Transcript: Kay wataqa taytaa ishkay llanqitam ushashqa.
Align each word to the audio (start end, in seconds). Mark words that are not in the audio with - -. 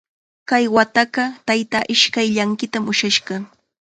Kay 0.49 0.65
wataqa 0.75 1.25
taytaa 1.47 1.85
ishkay 1.93 2.27
llanqitam 2.35 2.83
ushashqa. 2.91 3.35